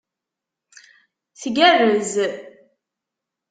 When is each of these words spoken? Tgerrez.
Tgerrez. 1.41 2.11